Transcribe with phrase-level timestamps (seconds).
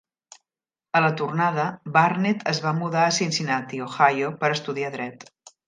[0.99, 1.65] A la tornada,
[1.99, 5.29] Burnet es va mudar a Cincinnati, Ohio, per estudiar dret.